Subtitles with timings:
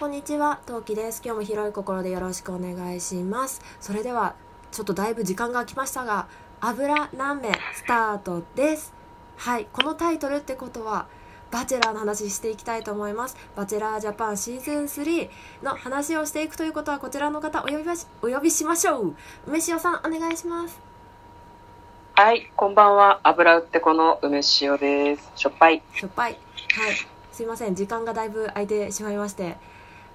[0.00, 1.20] こんにちは、トウキです。
[1.22, 3.60] 今日も広い心でよろしくお願いします。
[3.82, 4.34] それでは、
[4.72, 6.26] ちょっとだいぶ時間が空きましたが、
[6.58, 8.94] 油何名スタートです。
[9.36, 11.06] はい、このタイトルってことは、
[11.50, 13.36] バチェラーの話していきたいと思います。
[13.54, 15.28] バチェラージャパンシーズン3
[15.62, 19.14] の話をしていくということは、こちらの方お呼びしお呼びしましょう。
[19.46, 20.80] 梅塩さん、お願いします。
[22.14, 23.20] はい、こんばんは。
[23.22, 25.30] 油売ってこの梅塩です。
[25.36, 25.82] しょっぱい。
[25.94, 26.32] しょっぱい。
[26.32, 26.94] はい、
[27.32, 29.58] すいません、時間がだいぶ空いてしまいまして。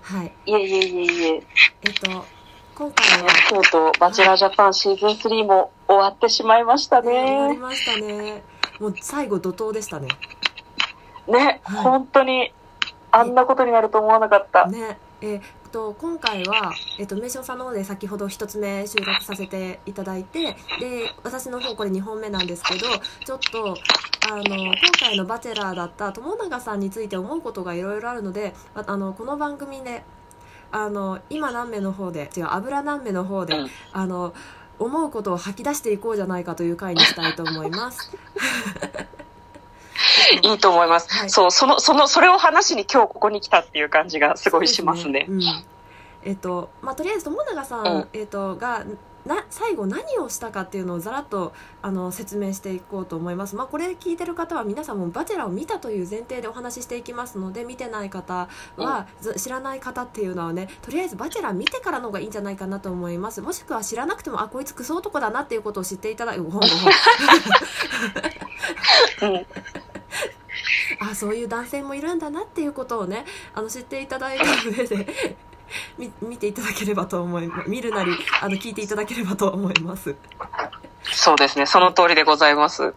[0.05, 1.43] はい、いえいえいえいえ。
[1.81, 2.25] えっと、
[2.75, 7.59] 今回は、とうとう、バチェラージャパンシーズン3も終わってしまいましたね、なりね。
[7.59, 8.44] ましたね。
[8.80, 10.07] もう最後怒涛でしたね。
[11.27, 12.53] ね、はい本当に、
[13.11, 14.67] あんなことになると思わなかった。
[14.67, 15.41] ねえっ
[15.75, 22.88] と今回は、えっと、梅塩さんの方で先ほど一つ目収録させていただいてで私の方これ2本目なんですけど
[23.25, 23.75] ちょっと
[24.31, 30.05] あの今回の「バチェラー」だった友永さんについて思うことがいろいろあるのでああのこの番組で
[30.71, 34.33] あの今何名の方で違う油何名の方で、うんあの
[34.78, 38.11] 思うことを吐き出していこうじゃないかという回にしたいと思います。
[40.44, 41.08] いいと思います。
[41.09, 45.26] はいそう、その、その、それを話しに今日ここに来たっていう感じがすごいしますね。
[45.28, 45.42] すうん
[46.26, 48.84] えっとまあとりあえず友永さん、うんえっとが
[49.26, 53.56] な最後何をしたかっていうのをざらっとあの説明していこうと思います。
[53.56, 63.42] まあこれ聞いてる方は皆さんもバチェラーを見たという前提でお話ししていきますので見てない方は、ず知らない方っていうのはねとりあえずバチェラー見てからの方がいいんじゃないかなと思います。
[63.42, 66.46] もしくは知らなくてもあこいつクソ男だなっていうことを知っていただいて ん。
[71.11, 75.36] あそういう男性もいるんだなっていうことをねあの知っていただいた上で
[75.97, 80.16] 見見ていただければと思い見るなりあの聞いていただければと思います。
[81.12, 81.66] そうですね。
[81.66, 82.84] その通りでございます。
[82.84, 82.94] はい、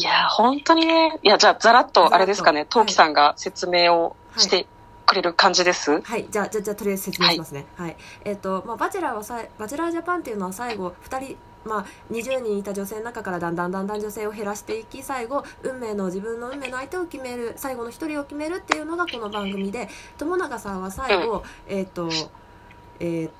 [0.00, 1.18] いやー、本当にね。
[1.22, 4.66] いや、じゃあ、ざらっと、あれですかね、トウキさんが説明をして
[5.06, 6.02] くれる感じです？
[6.02, 7.66] はい、じゃあじゃあじゃあとりあえず説明しますね。
[7.76, 19.88] はい、えっ、とまあバチェラーはさバチェラージャパンっていうのは最後2人まあ20人いた女性の中からだんだんだんだん女性を減らしていき最後運命の自分の運命の相手を決める最後の1人を決めるっていうのがこの番組で
[20.18, 22.08] 友永さんは最後、えっ、と
[22.98, 23.30] えー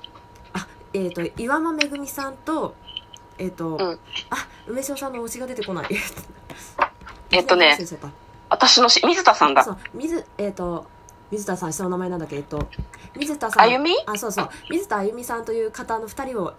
[0.53, 2.75] あえっ、と岩間めぐみさんと
[3.37, 3.79] えっ、と、ん。
[3.81, 3.97] あ
[4.67, 5.87] 梅塩さんの推しが出てこない。
[7.31, 7.75] えっとね
[8.49, 9.63] 私のし、水田さんだ。
[9.63, 9.71] そ。
[9.71, 10.85] う水えっ、と
[11.31, 12.35] 水田さん下の名前なんだっけ？
[12.35, 12.67] えっと
[13.17, 13.63] 水田さん。
[13.63, 13.95] あゆみ？
[14.05, 14.49] あそうそう。
[14.69, 16.53] 水田あゆみさんという方の2人を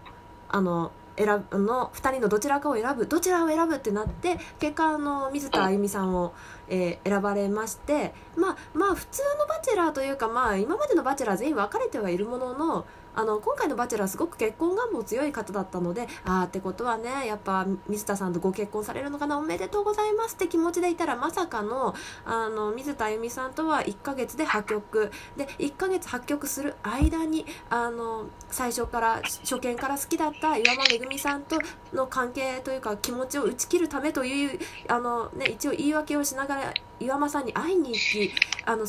[0.48, 6.34] あの選ぶの2人のどちらかを選ぶどちらを選ぶってなって結果の水田あゆみさんを、
[6.68, 25.10] えー選ばれましてまあまあ普通のバチェラーというかまあ今までのバチェラー全員分かれてはいるもののあの今回のバチェラーすごく結婚願望強い方だったのでああってことはねやっぱ水田さんとご結婚されるのかなおめでとうございますって気持ちでいたらまさかのあの水田あゆみさんとは1ヶ月で破局。
[25.36, 31.58] で1ヶ月破局する間にあの最初から初見から好きだった岩間めぐみさんと
[31.92, 34.58] の関係というか気持ちを打ち切るためという
[34.88, 38.32] あの、ね、一応言い訳をしながら岩間さんに会いに行き
[38.64, 38.86] あの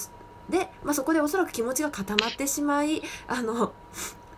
[0.50, 3.74] で、まあ、そこでおそらく気持ちが固まってしまいあの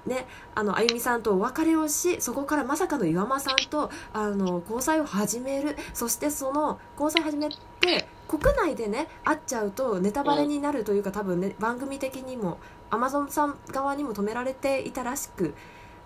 [0.06, 5.76] ね、あのあゆみさんとお別れをしそこからまさかの岩間さんとあの交際を始める。
[5.96, 12.60] そしてその交際始めて国内でね会っちゃうとネタバレになるというか、多分ね番組的にも
[12.92, 15.56] アマゾンさん側にも止められていたらしく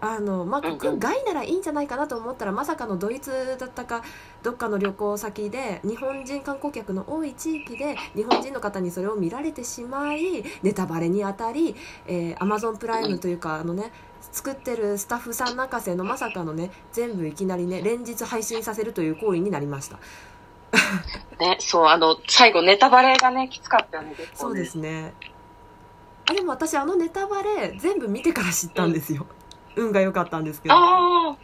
[0.02, 0.78] あの、まあ、うんうん。
[0.78, 4.04] 国外ならいいんじゃないかなと思ったらまさかのドイツだったか
[4.44, 11.76] どっかの旅行先で日本人観光客の多い地域で日本人の方にそれを見られてしまいネタバレにあたり、
[12.08, 13.92] えマゾンプライムというかあのね
[14.32, 20.00] 作ってるスタッフさん泣かせのまさかのね全部いきなりね連日配信させるという行為になりました。
[21.40, 24.36] ね、そう、あの、最後ネタバレがね、きつかったよね、結構ね。
[24.36, 25.14] そうですね。
[26.30, 29.26] あでも私あのネタバレ全部見てから知ったんですよ、
[29.80, 30.76] 運が良かったんですけど。
[30.76, 31.38] あ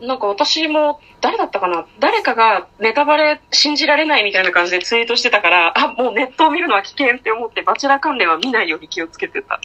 [0.00, 1.86] あ、なんか私も、誰だったかな。
[1.98, 9.60] 誰かがネタバレ信じられないみたいな感じでツイートしてたから、あ、もうネットを見るのは危険って思って、バチェラー関連は見ないように気をつけてた。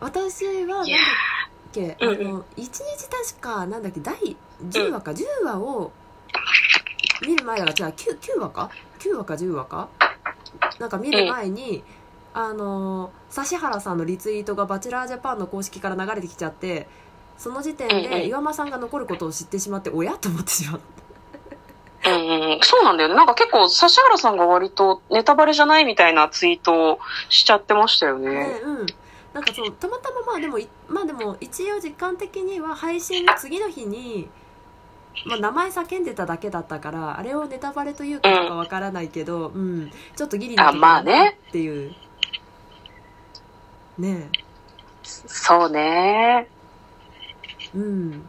[0.00, 0.98] 私はなんだっいや
[1.72, 2.26] け、うんうん。
[2.26, 2.80] あの1日
[3.32, 4.14] 確かなんだっけ第
[4.62, 5.92] 10話か、10話を
[7.26, 8.70] 見る前はじゃあ 9, 9話か
[9.00, 9.88] ？9話か10話か？
[10.78, 11.82] なんか見る前に、
[12.32, 16.86] あの指原さんのリツイートがバチェラージャパンの公式から流れてきちゃって
[17.38, 18.10] その時点うんうん。
[18.10, 20.98] で岩間さんが残ることを知ってしまって親と思ってしまった。
[22.10, 23.14] うんうん、そうなんだよね。
[23.14, 26.98] なんか結構、指原さんが割とネタバレじゃないみたいなツイートを
[27.28, 28.30] しちゃってましたよね。
[28.30, 28.86] ねうん。
[29.32, 34.28] なんかそうたまたままあでもいまあでも一応時間的には配信の次の日に、
[35.26, 39.90] まあ、名前叫んでただけだったからあれをネタバレというかわからないけど、うん。
[40.16, 41.94] ちょっとギリなあまあねっていう。
[43.98, 44.30] ね。
[45.02, 46.48] そうね。
[47.74, 48.28] えうん。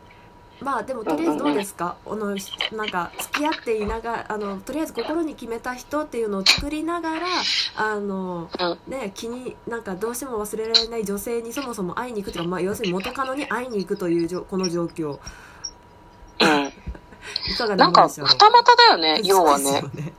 [0.61, 2.35] まあでもとりあえずどうですか、あの
[2.73, 7.27] なんか付き合っていながらあのとりあえず心に決めた人っていうのを作りながら
[7.77, 8.91] あのうん。
[8.91, 15.11] ね気になんかどうしても忘れられない女性にそもそも会いに行くというか、まあ、要するに元カノに会いに行くというじょこの状況。
[16.41, 16.73] うん。
[17.53, 18.27] いかがなんもでしょう？
[18.27, 19.81] 二股だよね、要はね。
[19.93, 20.13] ね。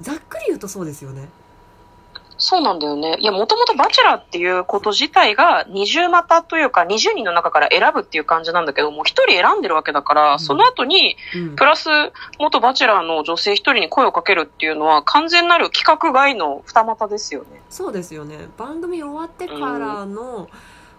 [0.00, 1.28] ざっくり言うとそうですよね
[2.44, 3.16] そうなんだよね。
[3.20, 10.38] いや、もともとバチェラーっていうこと自体が二重股というか、20人の中から選ぶっていう感じなんだけど、もう一人選んでるわけだから、うん。
[10.38, 11.56] その後に、うん。
[11.56, 11.88] プラス、
[12.38, 17.62] 元バチェラーの女性一人に声をかけるっていうのは、完全なる企画外の二股ですよね。
[17.70, 18.36] そうですよね。
[18.58, 20.50] 番組終わってからの、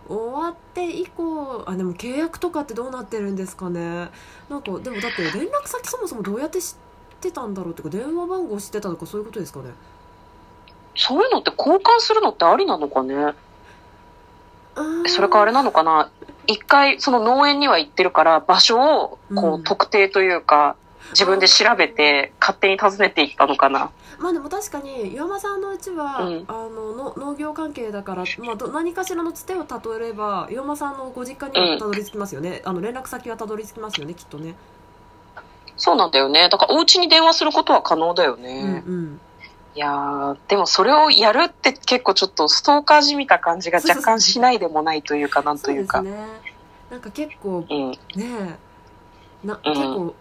[0.08, 4.10] 終わって以降あでも契約とかってどうなってるんですかね。
[4.50, 6.76] なんかでもだって連絡先そもそもどうやって知っ
[7.22, 9.72] てたんだろうっていうか電話番号知ってたとかそういうことですかね
[10.96, 13.34] そういうのって交換するのってありなのかね？
[15.08, 16.10] それかあれなのかな？
[16.48, 19.62] 一回、その農園には行ってるから、場所を、こうん。
[19.62, 20.76] う、特定というか、
[21.12, 23.90] 自分で調べて、勝手に訪ねていったのかな？
[24.20, 26.46] まあでも確かに岩間さんのうちは、うん。
[26.48, 34.56] あのの農業関係だから、まあ、ど何かしらのつてをたどれば岩間さんのご実家にはたどり着きますよね、あの連絡先はたどり着きますよねきっとね、
[35.78, 36.48] そうなんだよね。
[36.50, 38.84] だから、お家に電話することは可能だようんね。
[38.86, 39.20] うん
[39.76, 45.98] いやー、でもそれをやるって結構ちょっとストーカーじみた感じが若干しないでもないというか、なんというか。
[45.98, 46.28] そうですね
[46.90, 47.92] なんか結構うん。
[47.92, 47.98] ね
[49.44, 50.16] えなうん結構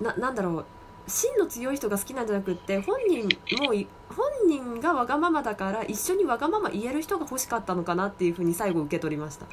[0.00, 0.64] ななんだろう
[1.08, 3.28] 芯の強い人が好きなんじゃなくって本人
[3.64, 9.46] もい本人がわがままだから一緒にわがまま言える人が欲しかったのかなっていうふうに最後受け取りました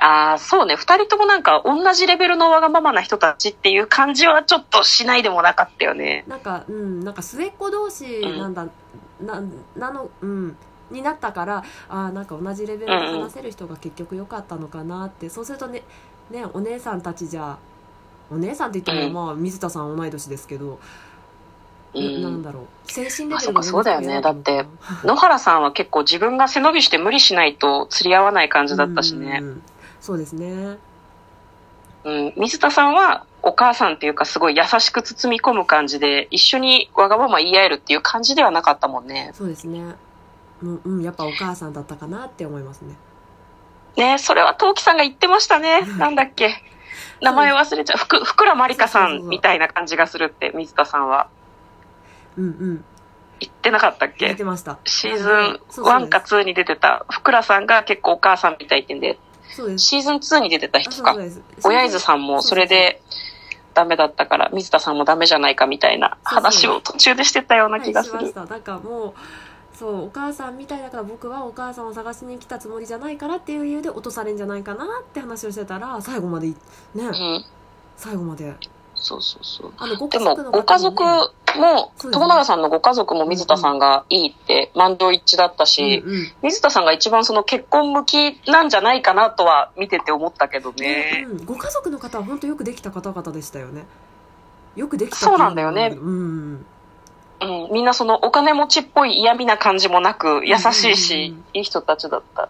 [0.00, 0.76] ああ、そうね。
[0.76, 6.24] 二人ともなんか同じレベルのわがままな人たちっていう感じはちょっとしないでもなかったよね。
[6.26, 7.04] なんかうん。
[7.04, 8.66] なんか末っ子同士なんだ、
[9.20, 9.42] な
[9.76, 10.56] なのうん。
[10.90, 15.82] になったからあーなんか同じレベルで話せる人が結局良かったのかなって、そうするとね
[16.30, 17.58] ねお姉さんたちじゃ
[18.30, 20.80] お姉さんって言っても、まあ水田さん同い年ですけど、
[21.94, 22.22] うん。
[22.22, 22.64] なんだろう。
[22.84, 24.20] 精神レベルあそうだよね。
[24.20, 29.38] 全然違うのかな野原さんは結構自分が背伸びして無理しないと釣り合わない感じだったしね。
[29.40, 29.46] うん。
[29.46, 29.62] うんうん
[30.00, 30.78] そうですね
[32.04, 32.32] うん。
[32.36, 39.30] 水田さんはお母さんっていうかすごい優しく包み込む感じで、一緒にわがまま言い合えるっていう感じではなかったもんね。
[39.34, 39.94] そうですね
[40.62, 42.94] うん、うん、やっぱお母さんだったかなって思いますね
[43.96, 45.82] ねそれは陶器さんが言ってましたね。
[45.98, 46.62] なんだっけ。
[47.20, 47.98] 名前忘れちゃう。
[47.98, 51.28] ふく、ふくらまりかさんみたいな感じがするって、水田さんは。
[52.36, 52.84] うんうん
[53.40, 59.18] 言ってなかったっ言っけてましたシーズンそうそう1か2に出てた、ふくらさんが結構お母さんみたいってんで、
[59.76, 61.16] シーズン2に出てたあ人か
[61.64, 63.02] 親伊豆さんもそれで
[63.74, 68.16] ダメだったから、水田さんもダメじゃないかみたいな話を途中でしてたような気がする。
[68.16, 68.34] はい、し。
[68.34, 68.52] ました。
[68.52, 69.14] なんかもう
[69.80, 77.44] そうお母さんみたいだから僕はお母さんを探しに来たつもりじゃないからっていう理由で落とされんじゃないかなって話をしてたら最後までいね、うん。
[77.96, 78.54] 最後まで。
[78.94, 79.72] そうそうそう。
[79.78, 81.04] あのごでも、家族のご家族
[81.58, 82.12] も、そうですね。
[82.12, 86.32] 友永さんのご家族も水田さんがいいって満場一致だったし、うんうん。
[86.42, 91.26] 水田さんが一番その結婚向きなんじゃないかなとは見てて思ったけどね。
[91.28, 93.84] うん、ご家族の方は本当よくできた方々でしたよね。
[94.76, 95.96] よくできたそうなんだよね。
[95.96, 96.66] うん
[97.42, 102.49] うん、みんなそのお金持ちっぽい嫌味な感じもなく優しいし、いい人たちだった。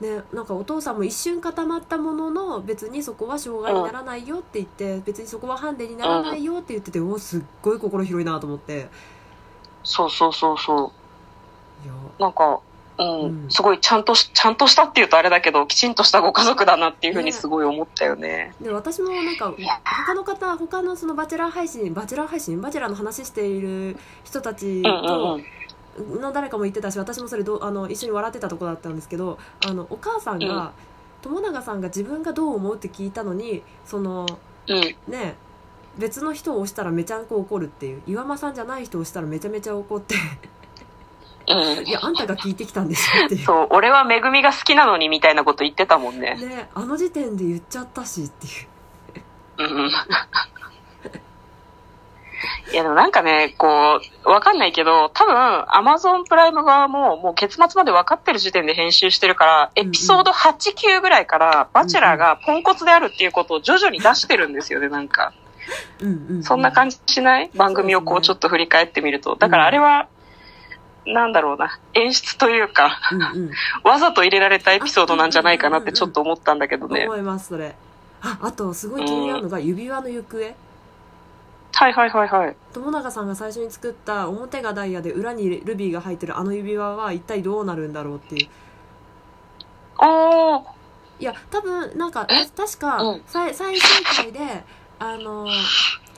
[0.00, 8.88] ね、なんかお父さんも一瞬固まったものの別にそこは障害にならないよって言って、別にそこはハンデにならないよって言ってて、おすっごい心広いなと思って。
[9.82, 10.92] そうそうそうそ
[11.84, 11.84] う。
[11.84, 11.94] いや。
[12.18, 12.60] なんか、
[12.98, 13.50] うん、うん。
[13.50, 17.26] すごいちゃんとし、ちゃんとしたっていうとあれだけど、きちんとしたご家族だなっていうふうね。
[17.26, 18.54] にすごい思ったよね。
[18.60, 19.52] で私もなんか
[19.84, 25.44] 他の方他のそのバチェラー配信バチェラー配信バチェラーの話している人たちうんうんとうん。
[25.98, 30.70] の誰かも言ってたし私もそれどあの一緒に笑ってたとこだったんですけどあのお母さんが、うん
[31.22, 34.26] 友永さんが自分がどう思うって聞いたのにその
[34.68, 34.80] うん。
[35.12, 35.34] ね
[35.98, 40.14] 別の人を押したらめちゃく怒るっていう岩間さんじゃない人を押したらめちゃめちゃ怒って
[41.48, 46.36] うんいやあんたが聞いてきたんでしょっていうそう、俺はめぐみが好きなのにみたいなこと言ってたもんね。
[46.36, 48.50] ねあの時点で言っちゃったしってい
[49.66, 49.90] ううん。
[52.70, 65.32] いやでもなんかね、こう、わかんないけど、多分、アマゾンプライム側も、もう結末まで分かってる時点で編集してるから、エピソード8、9ぐらいから、バチェラーがポンコツであるっていうことを徐々に出してるんですよね、なんか。
[66.00, 67.50] うんうん、そんな感じしない？
[67.54, 69.36] 番組をこうちょっと振り返ってみると。
[69.36, 70.08] だからあれは、
[71.06, 73.50] なんだろうな、演出というか、うんうん。
[73.82, 77.04] わざと入れられたエピソードなんじゃないかなってちょっと思ったんだけどね。
[77.06, 77.74] 思いますそれ。
[78.20, 80.54] ああとすごい気になるのが指輪の行方
[81.80, 82.56] はいはいはいはい。
[82.72, 88.48] 友永さんが最初に作った表がダイヤで裏にルビーが入ってるあの指輪は一体どうなるんだろうっていう。
[89.98, 90.72] ああ、
[91.20, 92.46] いや多分なんかえ？
[92.46, 93.22] 確か、うん。
[93.28, 94.64] 最最終回で
[94.98, 95.46] あの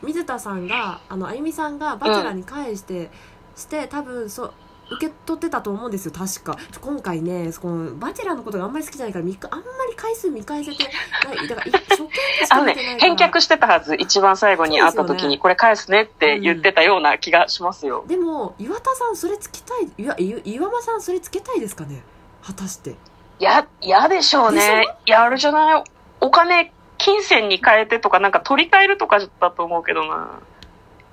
[0.02, 3.10] 水田さんがあのあゆみさんがバチェラーに返して、
[3.54, 4.52] して多分そう
[4.92, 13.94] 受け取ってたと思うんですよ確か今回ねこのバチェラーのことがあんまり好きじゃないからあんまり回数見返せてないだからい初見でしか見てない、から返却してたはず。
[13.94, 18.04] 一番最後に会った時に、これ返すねって言ってたような気がしますよ。
[18.08, 22.02] でも岩田さんそれつけたいいやい岩間さんそれつけたいですかね？
[22.42, 22.96] 果たして
[23.38, 24.86] や、嫌でしょうね。
[25.06, 25.84] やるじゃない。
[26.20, 30.40] お金、金銭に変えてとか、なんか取り替えるとかだと思うけどな。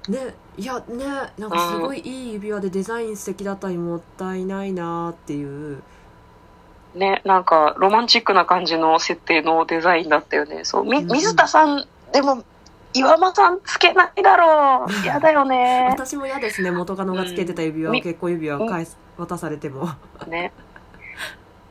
[0.09, 1.05] ねいやね
[1.37, 5.83] なんかすごいいい指輪でデザイン素敵だったりもったいないなっていう
[6.95, 10.65] ね、なんか、ロマンチックな感じの設定のデザインだったよね。
[10.65, 12.43] そう、み、うん水田さん、でも、
[12.93, 15.03] 岩間さんつけないだろう。
[15.03, 15.87] 嫌だよね。
[15.93, 19.89] 私も嫌ですね元カノがつけてた指輪を、うん結婚指輪を返す渡されても
[20.27, 20.51] ね。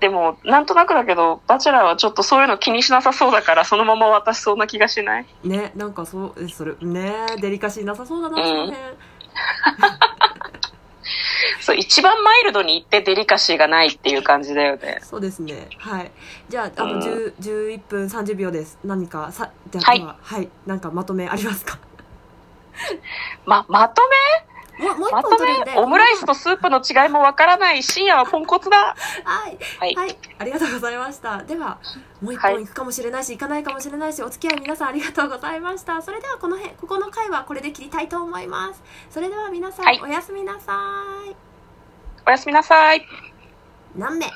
[0.01, 5.27] でも、なんとなくだけど、バチェラーはちょっとそういうの気にしなさそうだから、そのまま渡しそうな気がしない？
[5.43, 8.75] ねなんかそうえそれねデリカシーなさそうだな、うん。
[11.61, 14.99] そ う、一番マイルドに行ってデリカシーがないっていう感じだよね。
[15.03, 15.69] そうですね。
[15.79, 16.11] はい。
[16.49, 17.01] じゃああうん。
[17.01, 18.79] と10 11分30秒です。
[18.85, 19.99] 何かさじゃあはい。
[20.01, 20.49] でははい。
[20.67, 21.79] なんかまとめありますか？
[23.47, 24.11] ま、まともう
[25.11, 28.95] もう一本取れオムライスとスープの違いもわからない深夜はポンコツだ
[29.25, 29.95] はいはい。
[29.95, 31.43] はい、ありがとうございました。
[31.45, 31.79] では、
[32.21, 36.01] もう一はい本行くかもしれないし、行かないかもしれないし、お付き合い皆さんありがとうございました。
[36.03, 38.83] それではこの辺、ここの回はこれで切りたいと思います。
[39.11, 40.73] それでは皆さん、はいおやすみなさ
[41.31, 41.37] い。
[42.27, 43.07] おやすみなさい。
[43.97, 44.27] 何名？